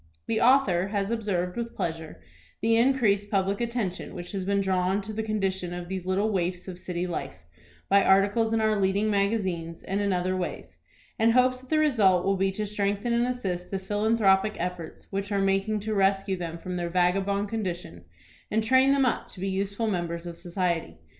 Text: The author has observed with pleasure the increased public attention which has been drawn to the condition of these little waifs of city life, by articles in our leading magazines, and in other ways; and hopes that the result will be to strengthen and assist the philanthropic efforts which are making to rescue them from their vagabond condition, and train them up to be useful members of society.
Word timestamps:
The 0.25 0.41
author 0.41 0.87
has 0.87 1.11
observed 1.11 1.55
with 1.55 1.75
pleasure 1.75 2.23
the 2.59 2.75
increased 2.75 3.29
public 3.29 3.61
attention 3.61 4.15
which 4.15 4.31
has 4.31 4.45
been 4.45 4.59
drawn 4.59 4.99
to 5.03 5.13
the 5.13 5.21
condition 5.21 5.73
of 5.75 5.89
these 5.89 6.07
little 6.07 6.31
waifs 6.31 6.67
of 6.67 6.79
city 6.79 7.05
life, 7.05 7.37
by 7.87 8.03
articles 8.03 8.51
in 8.51 8.61
our 8.61 8.75
leading 8.75 9.11
magazines, 9.11 9.83
and 9.83 10.01
in 10.01 10.11
other 10.11 10.35
ways; 10.35 10.79
and 11.19 11.33
hopes 11.33 11.61
that 11.61 11.69
the 11.69 11.77
result 11.77 12.25
will 12.25 12.35
be 12.35 12.51
to 12.53 12.65
strengthen 12.65 13.13
and 13.13 13.27
assist 13.27 13.69
the 13.69 13.77
philanthropic 13.77 14.55
efforts 14.57 15.05
which 15.11 15.31
are 15.31 15.37
making 15.37 15.79
to 15.81 15.93
rescue 15.93 16.35
them 16.35 16.57
from 16.57 16.77
their 16.77 16.89
vagabond 16.89 17.47
condition, 17.49 18.03
and 18.49 18.63
train 18.63 18.93
them 18.93 19.05
up 19.05 19.27
to 19.27 19.39
be 19.39 19.49
useful 19.49 19.85
members 19.85 20.25
of 20.25 20.35
society. 20.35 20.97